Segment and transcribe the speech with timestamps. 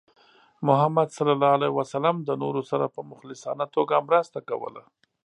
[0.67, 4.83] محمد صلى الله عليه وسلم د نورو سره په مخلصانه توګه مرسته کوله.